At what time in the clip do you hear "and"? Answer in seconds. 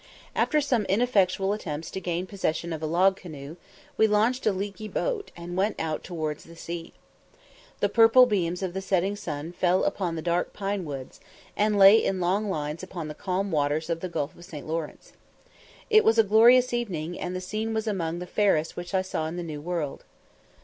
5.37-5.55, 11.55-11.77, 17.19-17.35